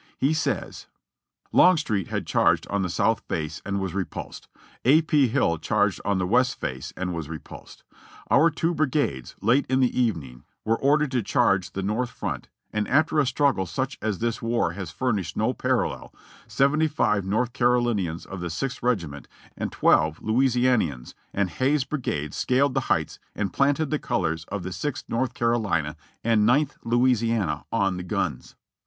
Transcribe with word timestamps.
He 0.17 0.33
says: 0.33 0.87
"Longstreet 1.51 2.07
had 2.07 2.25
charged 2.25 2.65
on 2.69 2.81
the 2.81 2.89
south 2.89 3.19
face 3.29 3.61
and 3.63 3.79
was 3.79 3.93
repulsed. 3.93 4.47
A. 4.83 5.03
P. 5.03 5.27
Hill 5.27 5.59
charged 5.59 6.01
on 6.03 6.17
the 6.17 6.25
west 6.25 6.59
face 6.59 6.91
and 6.97 7.13
was 7.13 7.29
repulsed. 7.29 7.83
Our 8.31 8.49
two 8.49 8.73
brigades, 8.73 9.35
late 9.41 9.67
in 9.69 9.79
the 9.79 9.95
evening, 9.95 10.43
were 10.65 10.75
ordered 10.79 11.11
to 11.11 11.21
charge 11.21 11.73
the 11.73 11.83
north 11.83 12.09
front, 12.09 12.49
and 12.73 12.87
after 12.87 13.19
a 13.19 13.27
struggle 13.27 13.67
such 13.67 13.99
as 14.01 14.17
this 14.17 14.41
war 14.41 14.71
has 14.71 14.89
furnished 14.89 15.37
no 15.37 15.53
parallel, 15.53 16.11
75 16.47 17.23
North 17.23 17.53
Carolinians 17.53 18.25
of 18.25 18.39
the 18.39 18.49
Sixth 18.49 18.81
Regiment, 18.81 19.27
and 19.55 19.71
12 19.71 20.19
Louisianians, 20.19 21.13
and 21.31 21.47
Hays's 21.47 21.83
brigade 21.83 22.33
scaled 22.33 22.73
the 22.73 22.79
heights 22.89 23.19
and 23.35 23.53
planted 23.53 23.91
the 23.91 23.99
colors 23.99 24.45
of 24.45 24.63
the 24.63 24.73
Sixth 24.73 25.05
North 25.07 25.35
Carolina 25.35 25.95
and 26.23 26.43
Ninth 26.43 26.77
Louisiana 26.83 27.65
on 27.71 27.97
the 27.97 28.03
guns. 28.03 28.55